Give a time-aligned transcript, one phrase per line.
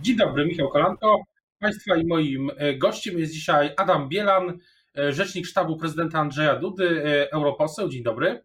[0.00, 1.24] Dzień dobry, Michał Kolanko.
[1.58, 4.58] Państwa i moim e, gościem jest dzisiaj Adam Bielan,
[4.98, 7.88] e, rzecznik sztabu prezydenta Andrzeja Dudy, e, europoseł.
[7.88, 8.44] Dzień dobry.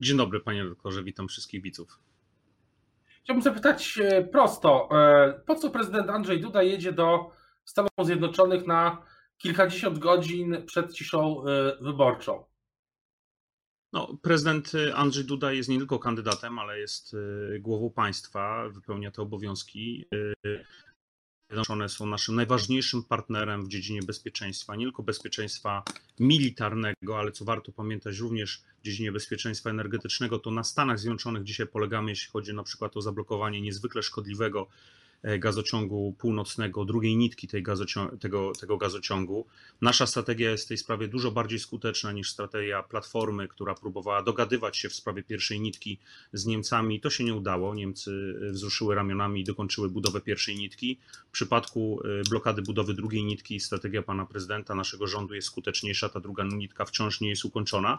[0.00, 2.00] Dzień dobry, panie doktorze, witam wszystkich widzów.
[3.22, 3.98] Chciałbym zapytać
[4.32, 4.88] prosto,
[5.46, 7.30] po co prezydent Andrzej Duda jedzie do
[7.64, 9.02] Stanów Zjednoczonych na
[9.38, 11.44] kilkadziesiąt godzin przed ciszą
[11.80, 12.44] wyborczą?
[13.92, 19.22] No, prezydent Andrzej Duda jest nie tylko kandydatem, ale jest y, głową państwa, wypełnia te
[19.22, 20.04] obowiązki.
[20.14, 20.64] Y,
[21.50, 25.82] Zjednoczone są naszym najważniejszym partnerem w dziedzinie bezpieczeństwa, nie tylko bezpieczeństwa
[26.20, 31.66] militarnego, ale co warto pamiętać również w dziedzinie bezpieczeństwa energetycznego, to na Stanach Zjednoczonych dzisiaj
[31.66, 34.68] polegamy, jeśli chodzi na przykład o zablokowanie niezwykle szkodliwego
[35.38, 39.46] gazociągu północnego, drugiej nitki tej gazocią tego, tego gazociągu.
[39.80, 44.76] Nasza strategia jest w tej sprawie dużo bardziej skuteczna niż strategia Platformy, która próbowała dogadywać
[44.76, 45.98] się w sprawie pierwszej nitki
[46.32, 47.00] z Niemcami.
[47.00, 47.74] To się nie udało.
[47.74, 50.98] Niemcy wzruszyły ramionami i dokończyły budowę pierwszej nitki.
[51.28, 56.08] W przypadku e, blokady budowy drugiej nitki strategia pana prezydenta, naszego rządu jest skuteczniejsza.
[56.08, 57.98] Ta druga nitka wciąż nie jest ukończona.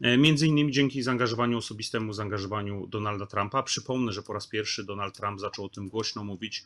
[0.00, 3.62] E, między innymi dzięki zaangażowaniu osobistemu, zaangażowaniu Donalda Trumpa.
[3.62, 6.63] Przypomnę, że po raz pierwszy Donald Trump zaczął o tym głośno mówić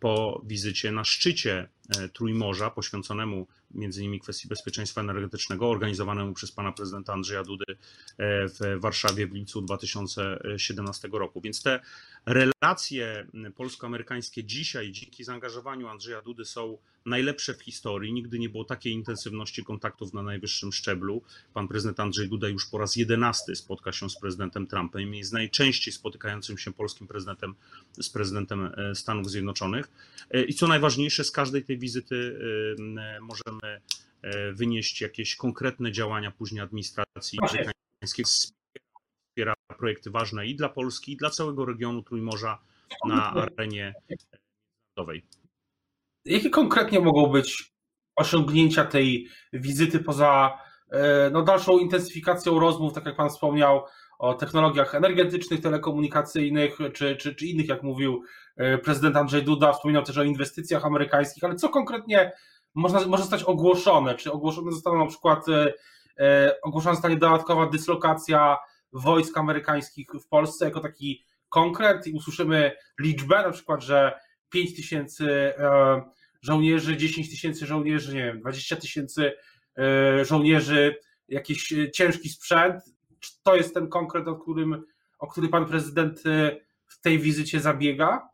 [0.00, 6.72] po wizycie na szczycie e, Trójmorza, poświęconemu między innymi kwestii bezpieczeństwa energetycznego, organizowanemu przez pana
[6.72, 7.76] prezydenta Andrzeja Dudy e,
[8.48, 11.40] w Warszawie w lipcu 2017 roku.
[11.40, 11.80] Więc te
[12.26, 13.26] relacje
[13.56, 18.12] polsko-amerykańskie dzisiaj dzięki zaangażowaniu Andrzeja Dudy są najlepsze w historii.
[18.12, 21.22] Nigdy nie było takiej intensywności kontaktów na najwyższym szczeblu.
[21.54, 25.32] Pan prezydent Andrzej Duda już po raz jedenasty spotka się z prezydentem Trumpem i jest
[25.32, 27.54] najczęściej spotykającym się polskim prezydentem
[28.00, 29.90] z prezydentem e, Stanów Zjednoczonych.
[30.30, 32.38] E, I co najważniejsze, z każdej tej wizyty
[33.20, 38.24] możemy e, wynieść jakieś konkretne działania później administracji amerykańskiej.
[38.24, 42.58] Wspiera projekty ważne i dla Polski, i dla całego regionu Trójmorza
[43.08, 45.26] na arenie międzynarodowej.
[46.24, 47.72] Jakie konkretnie mogą być
[48.16, 50.58] osiągnięcia tej wizyty poza
[50.90, 53.84] e, no, dalszą intensyfikacją rozmów, tak jak Pan wspomniał,
[54.20, 58.22] o technologiach energetycznych, telekomunikacyjnych, czy, czy, czy innych, jak mówił
[58.56, 62.32] e, prezydent Andrzej Duda, wspominał też o inwestycjach amerykańskich, ale co konkretnie
[62.74, 64.14] można, może zostać ogłoszone?
[64.14, 65.46] Czy ogłoszone zostaną na przykład,
[66.18, 68.56] e, ogłoszona zostanie dodatkowa dyslokacja
[68.92, 74.20] wojsk amerykańskich w Polsce jako taki konkret i usłyszymy liczbę, na przykład, że
[74.50, 76.02] 5 tysięcy e,
[76.42, 79.32] żołnierzy, 10 tysięcy żołnierzy, nie wiem, 20 tysięcy
[79.78, 80.96] e, żołnierzy,
[81.28, 82.82] jakiś ciężki sprzęt.
[83.20, 84.84] Czy to jest ten konkret, o którym,
[85.18, 88.29] o który pan prezydent e, w tej wizycie zabiega?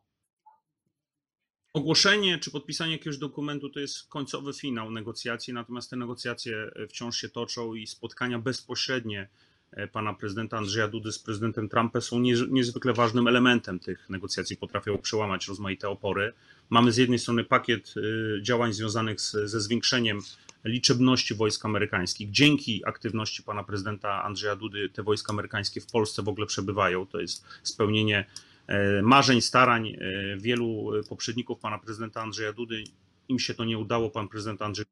[1.76, 7.28] Ogłoszenie czy podpisanie jakiegoś dokumentu to jest końcowy finał negocjacji, natomiast te negocjacje wciąż się
[7.28, 9.28] toczą i spotkania bezpośrednie
[9.76, 12.20] E, pana prezydenta Andrzeja Dudy z prezydentem Trumpem są
[12.50, 16.32] niezwykle ważnym elementem tych negocjacji, potrafią przełamać rozmaite opory.
[16.70, 20.20] Mamy z jednej strony pakiet y, działań związanych ze zwiększeniem
[20.64, 22.30] liczebności wojsk amerykańskich.
[22.30, 27.06] Dzięki aktywności pana prezydenta Andrzeja Dudy te wojska amerykańskie w Polsce w ogóle przebywają.
[27.06, 28.45] To jest spełnienie e,
[29.02, 29.96] marzeń, starań e,
[30.36, 32.84] wielu poprzedników pana prezydenta Andrzeja Dudy.
[33.28, 34.10] Im się to nie udało.
[34.10, 34.86] Pan prezydent Andrzej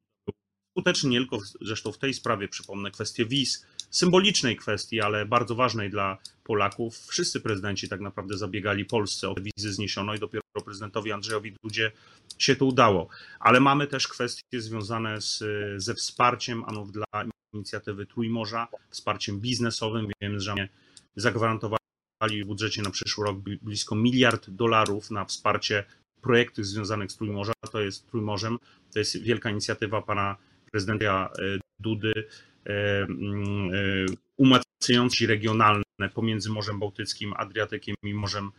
[0.77, 5.89] skuteczny nie tylko zresztą w tej sprawie, przypomnę kwestię wiz, symbolicznej kwestii, ale bardzo ważnej
[5.89, 6.97] dla Polaków.
[6.97, 11.91] Wszyscy prezydenci tak naprawdę zabiegali Polsce o wizy zniesiono i dopiero prezydentowi Andrzejowi Dudzie
[12.39, 13.07] się to udało.
[13.39, 15.43] Ale mamy też kwestie związane z,
[15.77, 17.05] ze wsparciem anów dla
[17.53, 20.07] inicjatywy Trójmorza, wsparciem biznesowym.
[20.21, 20.55] Wiem, że
[21.15, 21.84] zagwarantowali
[22.27, 25.83] w budżecie na przyszły rok blisko miliard dolarów na wsparcie
[26.21, 27.53] projektów związanych z Trójmorza.
[27.71, 28.57] To jest Trójmorzem.
[28.93, 30.35] To jest wielka inicjatywa pana
[30.71, 32.13] prezydenta e, Dudy,
[32.65, 33.77] e, mm, e,
[34.37, 38.51] umacniający regionalne pomiędzy Morzem Bałtyckim, Adriatykiem i Morzem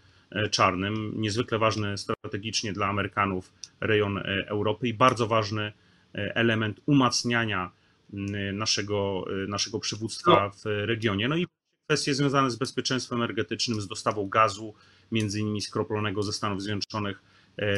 [0.51, 1.13] Czarnym.
[1.17, 5.73] Niezwykle ważny strategicznie dla Amerykanów rejon Europy i bardzo ważny
[6.13, 7.71] element umacniania
[8.13, 10.51] mm, naszego, naszego przywództwa no.
[10.51, 11.29] w regionie.
[11.29, 11.47] No i
[11.87, 14.75] kwestie związane z bezpieczeństwem energetycznym, z dostawą gazu,
[15.13, 17.23] między innymi skroplonego ze Stanów Zjednoczonych.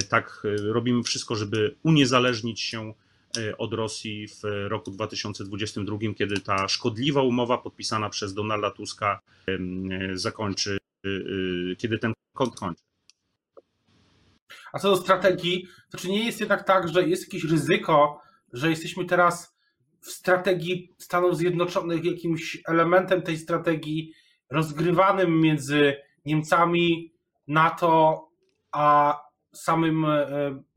[0.08, 0.42] Tak,
[0.72, 2.94] robimy wszystko, żeby uniezależnić się
[3.36, 9.58] E, od Rosji w roku 2022, kiedy ta szkodliwa umowa podpisana przez Donalda Tuska e,
[10.14, 11.08] zakończy, e,
[11.76, 12.82] kiedy ten kąt kończy.
[14.72, 18.20] A co do strategii, to czy nie jest jednak tak, że jest jakieś ryzyko,
[18.52, 19.57] że jesteśmy teraz
[20.00, 24.12] w strategii Stanów Zjednoczonych jakimś elementem tej strategii
[24.50, 27.14] rozgrywanym między Niemcami,
[27.48, 28.28] NATO
[28.72, 29.20] a
[29.52, 30.06] samym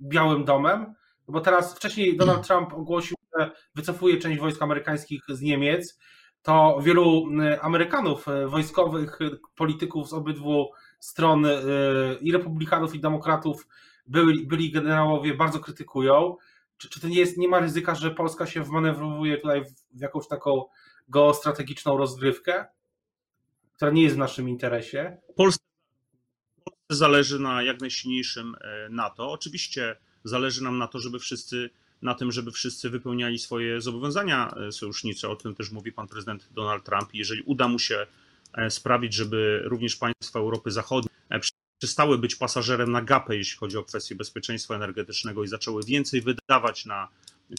[0.02, 0.96] Białym Domem?
[1.32, 6.00] bo teraz wcześniej Donald Trump ogłosił, że wycofuje część wojsk amerykańskich z Niemiec,
[6.42, 7.28] to wielu
[7.62, 9.20] Amerykanów e, wojskowych,
[9.56, 11.46] polityków z obydwu stron
[12.22, 13.68] i republikanów, i demokratów
[14.08, 16.38] byli, byli generałowie bardzo krytykują.
[16.82, 20.28] Czy, czy to nie jest, nie ma ryzyka, że Polska się wmanewruje tutaj w, jakąś
[20.28, 20.66] taką
[21.10, 22.66] geostrategiczną rozgrywkę,
[23.74, 25.18] która nie jest w naszym interesie?
[25.36, 25.64] Polsce
[26.90, 29.32] zależy na jak najsilniejszym e, NATO.
[29.32, 31.70] Oczywiście zależy nam na to, żeby wszyscy
[32.02, 35.30] na tym, żeby wszyscy wypełniali swoje zobowiązania e, sojusznicze.
[35.30, 37.10] O tym też mówi pan prezydent Donald Trump.
[37.14, 38.08] Jeżeli uda mu się
[38.54, 41.11] e, sprawić, żeby również państwa Europy Zachodniej
[41.82, 46.86] przestały być pasażerem na gapę, jeśli chodzi o kwestie bezpieczeństwa energetycznego i zaczęły więcej wydawać
[46.86, 47.08] na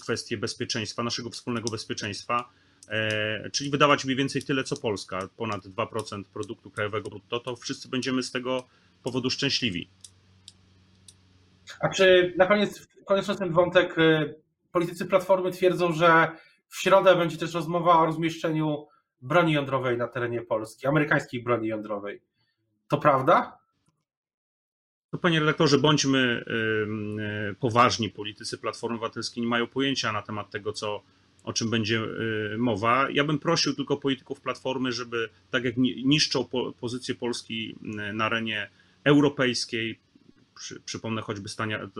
[0.02, 2.48] kwestie bezpieczeństwa, naszego wspólnego bezpieczeństwa,
[2.88, 7.88] e, czyli wydawać mniej więcej tyle co Polska, ponad 2% produktu krajowego brutto, to wszyscy
[7.88, 8.64] będziemy z tego
[9.02, 9.88] powodu szczęśliwi.
[11.80, 14.34] A czy na koniec, kończąc ten wątek, y,
[14.72, 16.28] politycy Platformy twierdzą, że
[16.68, 18.86] w środę będzie też rozmowa o rozmieszczeniu
[19.22, 22.22] broni jądrowej na terenie Polski, amerykańskiej broni jądrowej.
[22.88, 23.61] To prawda?
[25.12, 26.44] No, panie redaktorze, bądźmy
[27.50, 28.10] y, poważni.
[28.10, 31.02] Politycy Platformy Obywatelskiej nie mają pojęcia na temat tego, co,
[31.44, 32.00] o czym będzie
[32.54, 33.10] y, mowa.
[33.10, 36.44] Ja bym prosił tylko polityków Platformy, żeby tak jak niszczą
[36.80, 37.76] pozycję Polski
[38.14, 38.70] na arenie
[39.04, 39.98] europejskiej,
[40.54, 41.48] przy, przypomnę choćby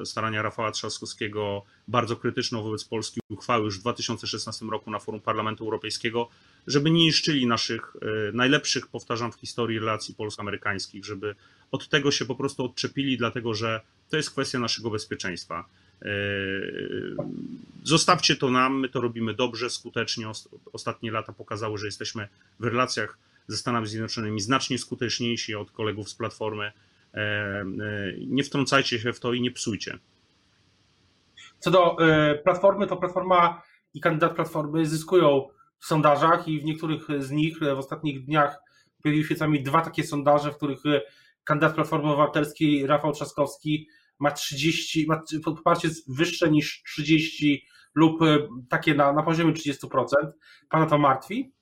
[0.05, 5.65] starania Rafała Trzaskowskiego, bardzo krytyczną wobec Polski uchwały już w 2016 roku na forum Parlamentu
[5.65, 6.29] Europejskiego,
[6.67, 7.97] żeby nie niszczyli naszych
[8.32, 11.35] najlepszych, powtarzam, w historii relacji polsko-amerykańskich, żeby
[11.72, 13.80] od tego się po prostu odczepili, dlatego że
[14.10, 15.64] to jest kwestia naszego bezpieczeństwa.
[16.02, 16.08] E,
[17.84, 20.26] zostawcie to nam, my to robimy dobrze, skutecznie.
[20.72, 22.28] Ostatnie lata pokazały, że jesteśmy
[22.60, 26.72] w relacjach ze Stanami Zjednoczonymi znacznie skuteczniejsi od kolegów z Platformy.
[27.14, 27.64] E, e,
[28.26, 29.98] nie wtrącajcie się w to i nie psujcie.
[31.58, 31.96] Co do
[32.44, 33.62] Platformy, to Platforma
[33.94, 35.48] i kandydat Platformy zyskują
[35.78, 38.58] w sondażach i w niektórych z nich w ostatnich dniach
[39.02, 40.82] pojawiły się co dwa takie sondaże, w których
[41.44, 48.21] kandydat Platformy Obywatelskiej Rafał Trzaskowski ma 30, ma poparcie wyższe niż 30 lub
[48.69, 50.06] takie na, na poziomie 30%.
[50.69, 51.53] Pana to martwi?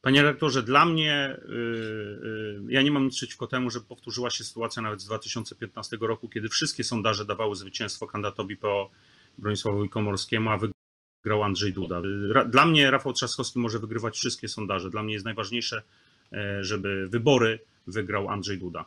[0.00, 4.44] Panie rektorze, dla mnie, y, y, ja nie mam nic przeciwko temu, że powtórzyła się
[4.44, 8.90] sytuacja nawet z 2015 roku, kiedy wszystkie sondaże dawały zwycięstwo kandydatowi po
[9.38, 12.02] Bronisławowi Komorskiemu, a wygrał Andrzej Duda.
[12.48, 14.90] Dla mnie Rafał Trzaskowski może wygrywać wszystkie sondaże.
[14.90, 15.82] Dla mnie jest najważniejsze,
[16.32, 18.84] e, żeby wybory wygrał Andrzej Duda.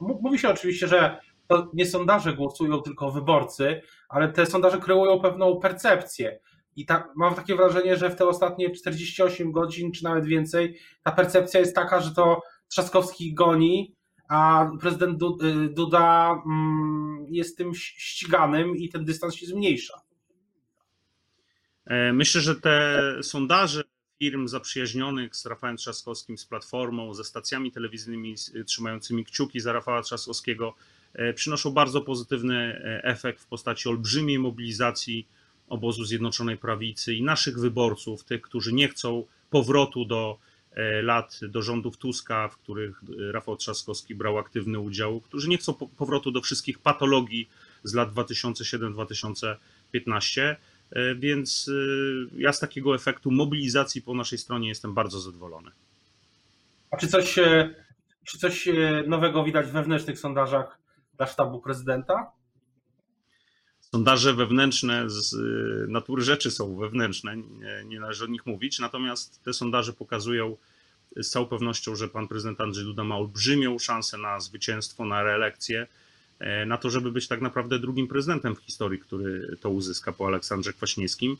[0.00, 5.60] Mówi się oczywiście, że to nie sondaże głosują, tylko wyborcy, ale te sondaże kreują pewną
[5.60, 6.40] percepcję.
[6.76, 11.12] I ta, mam takie wrażenie, że w te ostatnie 48 godzin, czy nawet więcej, ta
[11.12, 13.94] percepcja jest taka, że to Trzaskowski goni,
[14.28, 20.00] a prezydent y, Duda mm, jest tym ściganym i ten dystans się zmniejsza.
[21.86, 23.82] E, myślę, że te sondaże
[24.18, 28.34] firm zaprzyjaźnionych z Rafałem Trzaskowskim, z Platformą, ze stacjami telewizyjnymi
[28.66, 30.74] trzymającymi kciuki za Rafała Trzaskowskiego
[31.12, 35.26] e, przynoszą bardzo pozytywny e, efekt w postaci olbrzymiej mobilizacji
[35.68, 40.38] obozu Zjednoczonej Prawicy i naszych wyborców, tych, którzy nie chcą powrotu do
[40.72, 43.00] e, lat, do rządów Tuska, w których
[43.30, 47.48] Rafał Trzaskowski brał aktywny udział, którzy nie chcą powrotu do wszystkich patologii
[47.84, 50.56] z lat 2007-2015.
[50.92, 51.70] E, więc
[52.36, 55.70] ja z takiego efektu mobilizacji po naszej stronie jestem bardzo zadowolony.
[56.90, 57.38] A czy coś,
[58.24, 58.68] czy coś
[59.06, 60.78] nowego widać w wewnętrznych sondażach
[61.16, 62.32] dla sztabu prezydenta?
[63.92, 65.36] sondaże wewnętrzne z
[65.90, 70.56] natury rzeczy są wewnętrzne, nie, nie należy o nich mówić, natomiast te sondaże pokazują
[71.16, 75.80] z całą pewnością, że pan prezydent Andrzej Duda ma olbrzymią szansę na zwycięstwo, na reelekcję,
[75.82, 75.86] e,
[76.66, 80.72] na to, żeby być tak naprawdę drugim prezydentem w historii, który to uzyska po Aleksandrze
[80.72, 81.36] Kwaśniewskim.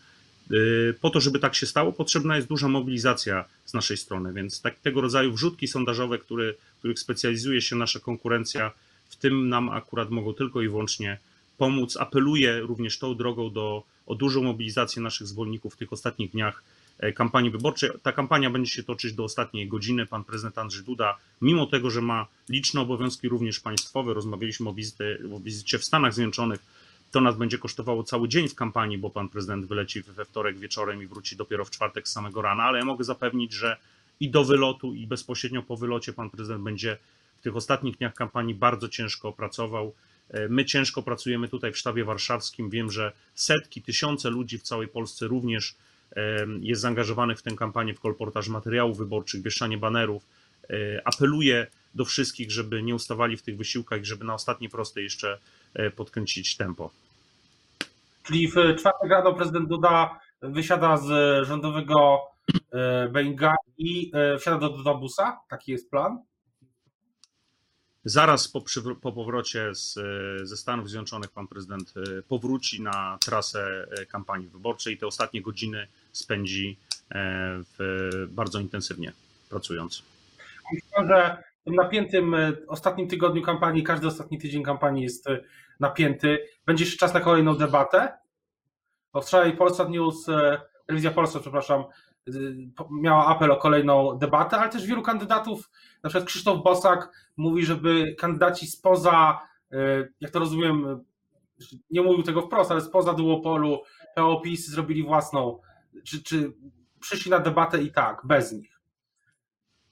[0.51, 0.55] E,
[0.93, 4.79] po to, żeby tak się stało, potrzebna jest duża mobilizacja z naszej strony, więc tak,
[4.79, 8.73] tego rodzaju wrzutki sondażowe, który, których specjalizuje się nasza konkurencja,
[9.09, 11.19] w tym nam akurat mogą tylko i wyłącznie
[11.59, 11.97] pomóc.
[11.97, 16.78] Apeluję również tą drogą do, o dużą mobilizację naszych zwolenników w tych ostatnich dniach e,
[17.15, 17.91] kampanii wyborczej.
[18.03, 20.07] Ta kampania będzie się toczyć do ostatniej godziny.
[20.07, 25.19] Pan prezydent Andrzej Duda, mimo tego, że ma liczne obowiązki również państwowe, rozmawialiśmy o, wizyty,
[25.37, 26.61] o wizycie w Stanach Zjednoczonych,
[27.11, 31.03] to nas będzie kosztowało cały dzień w kampanii, bo pan prezydent wyleci we wtorek wieczorem
[31.03, 33.77] i wróci dopiero w czwartek z samego rana, ale ja mogę zapewnić, że
[34.21, 36.99] i do wylotu, i bezpośrednio po wylocie pan prezydent będzie
[37.41, 39.95] w tych ostatnich dniach kampanii bardzo ciężko pracował.
[40.31, 42.71] E, my ciężko pracujemy tutaj w sztabie warszawskim.
[42.71, 45.75] Wiem, że setki, tysiące ludzi w całej Polsce również
[46.61, 50.23] jest zaangażowanych w tę kampanię, w kolportaż materiałów wyborczych, wieszanie banerów.
[50.71, 50.75] E,
[51.05, 55.39] apeluję do wszystkich, żeby nie ustawali w tych wysiłkach, żeby na ostatniej prostej jeszcze
[55.75, 56.91] e, podkręcić tempo.
[58.23, 62.21] Czyli w czwartek rano prezydent Duda wysiada z rządowego
[63.13, 65.41] Boeinga i wsiada do, do busa?
[65.49, 66.19] Taki jest plan?
[68.09, 68.63] Zaraz po,
[69.03, 69.95] po powrocie z,
[70.49, 71.95] ze Stanów Zjednoczonych pan prezydent
[72.29, 74.99] powróci na trasę kampanii wyborczej.
[74.99, 76.79] Te ostatnie godziny spędzi
[77.15, 79.13] w, bardzo intensywnie
[79.51, 80.03] pracując.
[80.73, 82.37] Myślę, że w tym napiętym
[82.67, 85.27] ostatnim tygodniu kampanii, każdy ostatni tydzień kampanii jest
[85.81, 86.39] napięty.
[86.67, 88.13] Będzie jeszcze czas na kolejną debatę?
[89.23, 90.27] Wczoraj Polsat News,
[90.87, 91.85] telewizja Polska, przepraszam,
[92.91, 95.71] miała apel o kolejną debatę, ale też wielu kandydatów,
[96.03, 99.41] na przykład Krzysztof Bosak mówi, żeby kandydaci spoza,
[99.73, 101.05] e, jak to rozumiem,
[101.91, 103.83] nie mówił tego wprost, ale spoza duopolu
[104.17, 105.61] PO-PiS zrobili własną,
[106.05, 106.53] czy, czy
[107.01, 108.81] przyszli na debatę i tak, bez nich.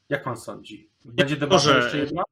[0.09, 0.91] Jak pan sądzi?
[1.05, 1.77] Będzie debata Może...
[1.77, 2.23] jeszcze jedna?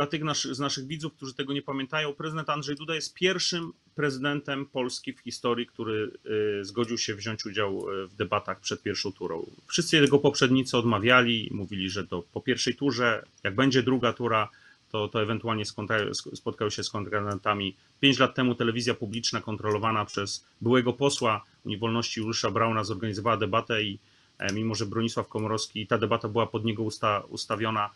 [0.00, 0.22] Dla tych
[0.54, 5.20] z naszych widzów, którzy tego nie pamiętają, prezydent Andrzej Duda jest pierwszym prezydentem Polski w
[5.20, 6.10] historii, który
[6.60, 9.46] y, zgodził się wziąć udział y, w debatach przed pierwszą turą.
[9.66, 14.48] Wszyscy jego poprzednicy odmawiali, mówili, że to po pierwszej turze, jak będzie druga tura,
[14.90, 15.64] to, to ewentualnie
[16.34, 17.76] spotkały się z kontrahentami.
[18.00, 23.82] Pięć lat temu telewizja publiczna kontrolowana przez byłego posła Unii Wolności Juliusza Brauna zorganizowała debatę
[23.82, 23.98] i
[24.38, 27.90] e, mimo, że Bronisław Komorowski, ta debata była pod niego usta, ustawiona,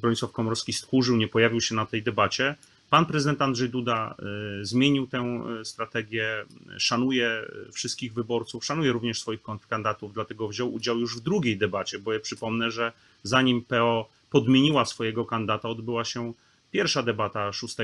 [0.00, 2.54] Bronisław Komorowski stchórzył, nie pojawił się na tej debacie.
[2.92, 6.44] Pan prezydent Andrzej Duda e, zmienił tę strategię,
[6.78, 12.12] szanuje wszystkich wyborców, szanuje również swoich kandydatów, dlatego wziął udział już w drugiej debacie, bo
[12.12, 16.32] ja przypomnę, że zanim PO podmieniła swojego kandydata, odbyła się
[16.70, 17.76] pierwsza debata 6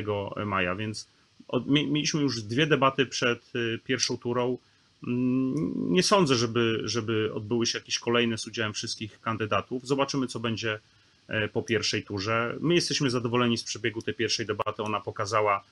[0.46, 1.08] maja, więc
[1.66, 3.52] mieliśmy już dwie debaty przed
[3.84, 4.58] pierwszą turą.
[5.06, 9.86] Mm, nie sądzę, żeby, żeby odbyły się jakieś kolejne z udziałem wszystkich kandydatów.
[9.86, 10.78] Zobaczymy, co będzie
[11.28, 12.56] e, po pierwszej turze.
[12.60, 14.82] My jesteśmy zadowoleni z przebiegu tej pierwszej debaty.
[14.82, 15.64] Ona pokazała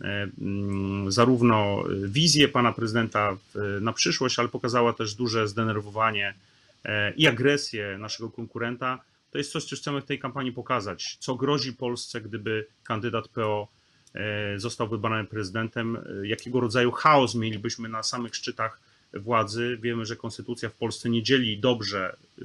[0.00, 3.36] e, mm, zarówno wizję pana prezydenta
[3.80, 6.34] na przyszłość, ale pokazała też duże zdenerwowanie
[6.84, 8.98] e, i agresję naszego konkurenta.
[9.30, 11.16] To jest coś, co chcemy w tej kampanii pokazać.
[11.20, 13.68] Co grozi Polsce, gdyby kandydat PO
[14.56, 18.80] został wybrany prezydentem, e, jakiego rodzaju chaos mielibyśmy na samych szczytach
[19.14, 19.78] władzy.
[19.82, 22.44] Wiemy, że konstytucja w Polsce nie dzieli dobrze, e,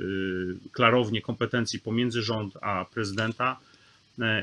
[0.72, 3.60] klarownie kompetencji pomiędzy rząd a prezydenta.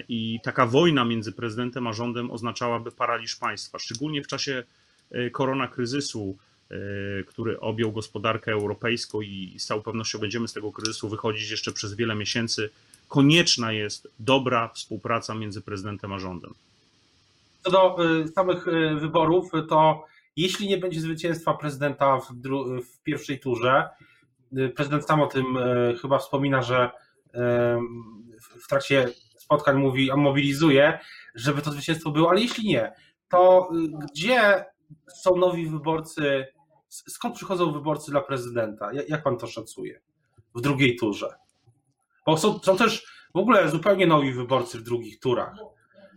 [0.09, 4.62] I taka wojna między prezydentem a rządem oznaczałaby paraliż państwa, szczególnie w czasie
[5.33, 6.37] korona kryzysu,
[7.26, 11.95] który objął gospodarkę europejską i z całą pewnością będziemy z tego kryzysu wychodzić jeszcze przez
[11.95, 12.71] wiele miesięcy.
[13.09, 16.54] Konieczna jest dobra współpraca między prezydentem a rządem.
[17.64, 20.04] Co do y, samych y, wyborów, to
[20.37, 22.28] jeśli nie będzie zwycięstwa prezydenta w,
[22.80, 23.88] w pierwszej turze,
[24.59, 25.44] y, prezydent sam o tym
[26.02, 26.90] chyba wspomina, że
[28.62, 30.99] w trakcie spotkań mówi, mobilizuje,
[31.35, 32.92] żeby to zwycięstwo było, ale jeśli nie,
[33.28, 33.71] to
[34.12, 34.64] gdzie
[35.09, 36.47] są nowi wyborcy,
[36.88, 38.90] skąd przychodzą wyborcy dla prezydenta?
[39.09, 40.00] Jak pan to szacuje
[40.54, 41.35] w drugiej turze?
[42.26, 45.56] Bo są, są też w ogóle zupełnie nowi wyborcy w drugich turach.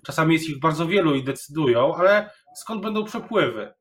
[0.08, 3.74] Czasami jest ich bardzo wielu i decydują, ale skąd będą przepływy?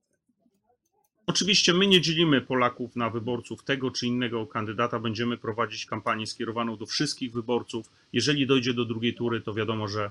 [1.26, 4.98] Oczywiście my nie dzielimy Polaków na wyborców tego czy innego kandydata.
[4.98, 7.90] Będziemy prowadzić kampanię skierowaną do wszystkich wyborców.
[8.12, 10.10] Jeżeli dojdzie do drugiej tury, to wiadomo, że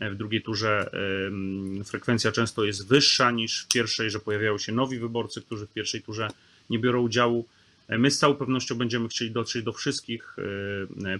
[0.00, 0.90] w drugiej turze
[1.84, 6.02] frekwencja często jest wyższa niż w pierwszej, że pojawiają się nowi wyborcy, którzy w pierwszej
[6.02, 6.28] turze
[6.70, 7.46] nie biorą udziału.
[7.88, 10.36] My z całą pewnością będziemy chcieli dotrzeć do wszystkich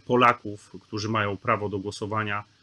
[0.04, 2.53] Polaków, którzy mają prawo do głosowania E,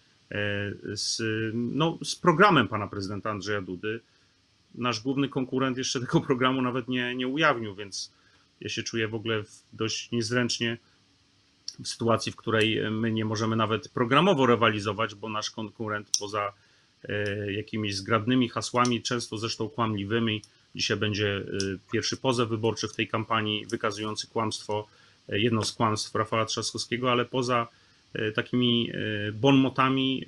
[0.94, 1.22] z,
[1.54, 4.00] no, z programem pana prezydenta Andrzeja Dudy.
[4.76, 8.14] Nasz główny konkurent jeszcze tego programu nawet nie, nie ujawnił, więc
[8.62, 10.78] ja się czuję w ogóle dość niezręcznie
[11.84, 16.54] w sytuacji, w której my nie możemy nawet programowo rywalizować, bo nasz konkurent poza
[17.04, 20.42] e, jakimiś zgrabnymi hasłami, często zresztą kłamliwymi,
[20.76, 21.42] dzisiaj będzie e,
[21.92, 24.88] pierwszy pozew wyborczy w tej kampanii wykazujący kłamstwo,
[25.28, 27.81] jedno z kłamstw Rafała Trzaskowskiego, ale poza E,
[28.36, 30.26] takimi e, bonmotami.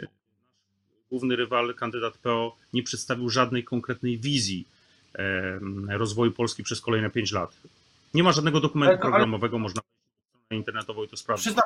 [1.10, 4.68] Główny rywal, kandydat PO, nie przedstawił żadnej konkretnej wizji
[5.16, 5.60] e,
[5.98, 7.58] rozwoju Polski przez kolejne 5 lat.
[8.13, 9.82] Nie ma żadnego dokumentu programowego, można
[10.52, 11.46] na internetową i to sprawdzić.
[11.46, 11.66] Przyznam,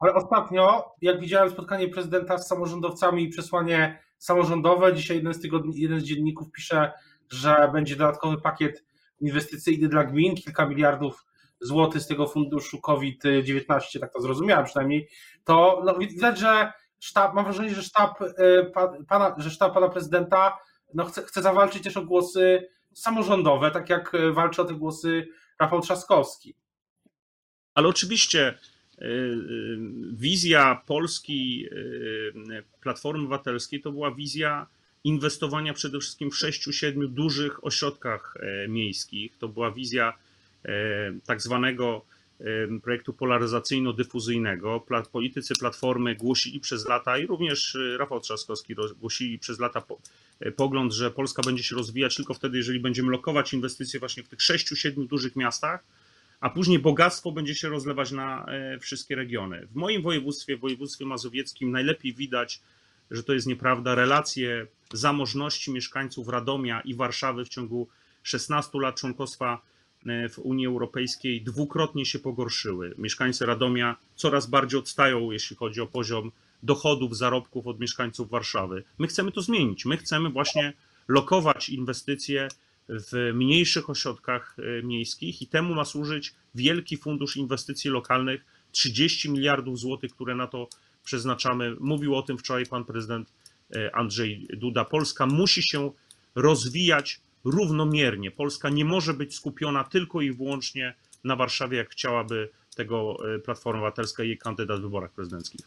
[0.00, 5.80] ale ostatnio, jak widziałem spotkanie prezydenta z samorządowcami i przesłanie samorządowe, dzisiaj jeden z, tygodni,
[5.80, 6.92] jeden z dzienników pisze,
[7.30, 8.84] że będzie dodatkowy pakiet
[9.20, 11.26] inwestycyjny dla gmin, kilka miliardów
[11.60, 15.08] złotych z tego funduszu COVID-19, tak to zrozumiałem przynajmniej,
[15.44, 18.26] to no, widać, że sztab, mam wrażenie, że sztab y,
[19.08, 20.58] pana, że sztab pana prezydenta
[20.94, 25.28] no, chce, chce zawalczyć też o głosy samorządowe, tak jak y, walczy o te głosy
[25.60, 26.54] Rafał Trzaskowski.
[27.74, 28.58] Ale oczywiście
[29.02, 29.36] y,
[30.12, 31.66] wizja Polski
[32.80, 34.66] Platformy Obywatelskiej to była wizja
[35.04, 38.34] inwestowania przede wszystkim w sześciu, siedmiu dużych ośrodkach
[38.68, 39.38] miejskich.
[39.38, 40.29] To była wizja E,
[41.26, 42.04] tak zwanego
[42.82, 44.80] projektu polaryzacyjno-dyfuzyjnego.
[45.12, 49.82] Politycy Platformy głosili przez lata i również Rafał Trzaskowski głosili przez lata
[50.56, 54.42] pogląd, że Polska będzie się rozwijać tylko wtedy, jeżeli będziemy lokować inwestycje właśnie w tych
[54.42, 55.84] sześciu, siedmiu dużych miastach,
[56.40, 58.46] a później bogactwo będzie się rozlewać na
[58.80, 59.66] wszystkie regiony.
[59.66, 62.60] W moim województwie, w województwie mazowieckim najlepiej widać,
[63.10, 63.94] że to jest nieprawda.
[63.94, 67.88] Relacje zamożności mieszkańców Radomia i Warszawy w ciągu
[68.22, 69.69] 16 lat członkostwa e,
[70.06, 72.94] w Unii Europejskiej dwukrotnie się pogorszyły.
[72.98, 78.84] Mieszkańcy Radomia coraz bardziej odstają, jeśli chodzi o poziom dochodów, zarobków od mieszkańców Warszawy.
[78.98, 79.84] My chcemy to zmienić.
[79.84, 80.72] My chcemy właśnie
[81.08, 82.48] lokować inwestycje
[82.88, 89.78] w mniejszych ośrodkach e, miejskich i temu ma służyć Wielki Fundusz Inwestycji Lokalnych, 30 miliardów
[89.78, 90.68] złotych, które na to
[91.04, 91.76] przeznaczamy.
[91.80, 93.32] Mówił o tym wczoraj pan prezydent
[93.74, 94.84] e, Andrzej Duda.
[94.84, 95.92] Polska musi się
[96.34, 98.30] rozwijać równomiernie.
[98.30, 100.94] Polska nie może być skupiona tylko i wyłącznie
[101.24, 105.60] na Warszawie, jak chciałaby tego e, Platforma Obywatelska i jej kandydat w wyborach prezydenckich.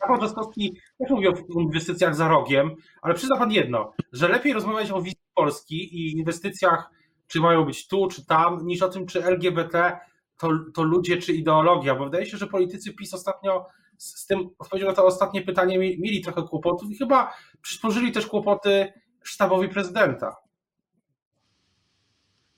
[0.00, 2.70] Rafał Trzaskowski też mówi o inwestycjach za rogiem,
[3.02, 6.90] ale przyzna pan jedno, że lepiej rozmawiać o wizji Polski i inwestycjach,
[7.26, 9.98] czy mają być tu, czy tam, niż o tym, czy LGBT
[10.38, 13.66] to, to ludzie, czy ideologia, bo wydaje się, że politycy PiS ostatnio
[13.98, 18.92] z tym odpowiedzią na to ostatnie pytanie mieli trochę kłopotów i chyba przysporzyli też kłopoty
[19.22, 20.36] sztabowi prezydenta.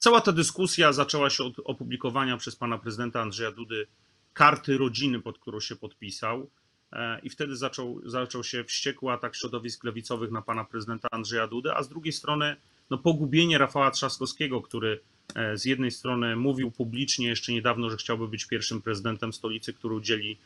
[0.00, 3.86] Cała ta dyskusja zaczęła się od opublikowania przez pana prezydenta Andrzeja Dudy
[4.32, 6.50] karty rodziny, pod którą się podpisał.
[6.92, 11.76] E, I wtedy zaczął, zaczął się wściekły atak środowisk lewicowych na pana prezydenta Andrzeja Dudę,
[11.76, 12.56] a z drugiej strony
[12.90, 15.00] no, pogubienie Rafała Trzaskowskiego, który
[15.34, 19.94] e, z jednej strony mówił publicznie jeszcze niedawno, że chciałby być pierwszym prezydentem stolicy, który
[19.94, 20.36] udzieli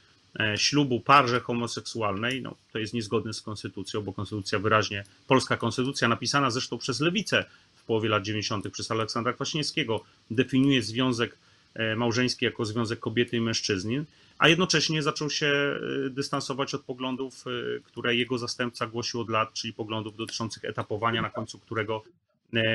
[0.41, 6.09] E, ślubu parze homoseksualnej, no, to jest niezgodne z konstytucją, bo konstytucja wyraźnie, polska konstytucja
[6.09, 7.45] napisana zresztą przez lewicę
[7.85, 8.71] połowie lat 90.
[8.71, 11.39] przez Aleksandra Kwaśniewskiego, definiuje związek
[11.75, 14.05] e, małżeński jako związek kobiety i mężczyzny,
[14.39, 17.45] a jednocześnie zaczął się e, dystansować od poglądów,
[17.85, 22.03] które jego zastępca głosił od lat, czyli poglądów dotyczących etapowania, na końcu którego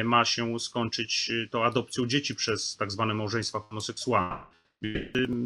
[0.04, 4.40] ma się skończyć to adopcją dzieci przez tak zwane małżeństwa homoseksualne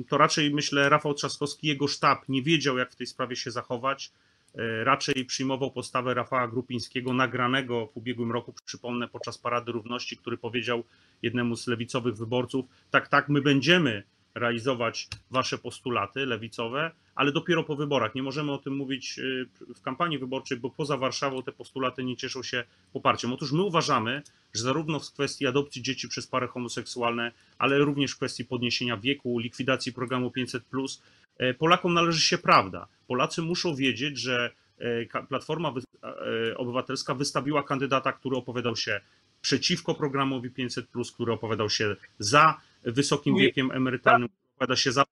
[0.10, 4.12] to raczej myślę Rafał Trzaskowski, jego sztab nie wiedział, jak w tej sprawie się zachować.
[4.56, 10.38] E, raczej przyjmował postawę Rafała Grupińskiego, nagranego w ubiegłym roku, przypomnę, podczas Parady Równości, który
[10.38, 10.84] powiedział
[11.22, 14.04] jednemu z lewicowych wyborców: Tak, tak, my będziemy
[14.36, 18.16] realizować wasze postulaty lewicowe, ale dopiero po wyborach.
[18.16, 22.18] Nie możemy o tym mówić y, w kampanii wyborczej, bo poza Warszawą te postulaty nie
[22.18, 22.64] cieszą się
[22.94, 23.34] poparciem.
[23.34, 24.22] Otóż my uważamy,
[24.54, 29.40] że zarówno w kwestii adopcji dzieci przez pary homoseksualne, ale również w kwestii podniesienia wieku,
[29.40, 30.96] likwidacji programu 500, e,
[31.58, 32.88] Polakom należy się prawda.
[33.08, 39.02] Polacy muszą wiedzieć, że e, Platforma e, Obywatelska wystawiła kandydata, który opowiadał się
[39.42, 45.04] przeciwko programowi 500, który opowiadał się za wysokim wiekiem emerytalnym, opowiada się za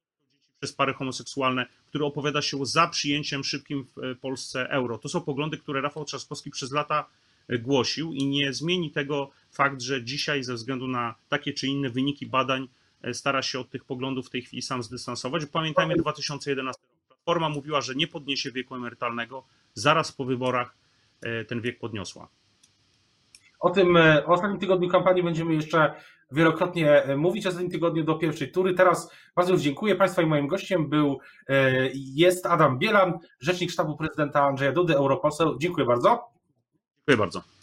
[0.62, 4.98] przez pary homoseksualne, który opowiada się za przyjęciem szybkim w Polsce euro.
[4.98, 7.10] To są poglądy, które Rafał Trzaskowski przez lata
[7.48, 11.90] e, głosił i nie zmieni tego fakt, że dzisiaj ze względu na takie czy inne
[11.90, 12.68] wyniki badań e,
[13.14, 15.46] stara się od tych poglądów w tej chwili sam zdystansować.
[15.46, 17.02] Pamiętajmy 2011 rok.
[17.08, 20.76] Platforma mówiła, że nie podniesie wieku emerytalnego, zaraz po wyborach
[21.22, 22.28] e, ten wiek podniosła.
[23.60, 25.94] O tym o ostatnim tygodniu kampanii będziemy jeszcze
[26.32, 28.74] wielokrotnie e, mówić, w tym tygodniu do pierwszej tury.
[28.74, 33.98] Teraz bardzo już dziękuję Państwa i moim gościem był, e, jest Adam Bielan, rzecznik sztabu
[33.98, 35.58] prezydenta Andrzeja Dudy, europoseł.
[35.58, 36.30] Dziękuję bardzo.
[36.98, 37.61] Dziękuję bardzo.